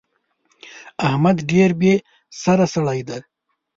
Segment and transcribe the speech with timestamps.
[1.07, 1.93] احمد ډېر بې
[2.43, 3.19] سره سړی دی.